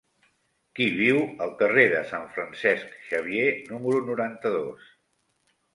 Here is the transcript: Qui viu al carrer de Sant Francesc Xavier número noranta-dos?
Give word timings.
Qui 0.79 0.87
viu 0.99 1.19
al 1.47 1.53
carrer 1.61 1.85
de 1.93 2.01
Sant 2.13 2.25
Francesc 2.39 2.99
Xavier 3.11 3.47
número 3.73 4.05
noranta-dos? 4.13 4.93